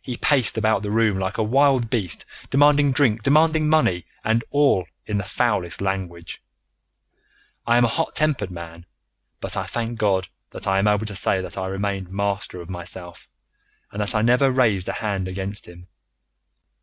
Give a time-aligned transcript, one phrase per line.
[0.00, 4.86] He paced about the room like a wild beast, demanding drink, demanding money, and all
[5.04, 6.40] in the foulest language.
[7.66, 8.86] I am a hot tempered man,
[9.42, 12.70] but I thank God that I am able to say that I remained master of
[12.70, 13.28] myself,
[13.90, 15.86] and that I never raised a hand against him.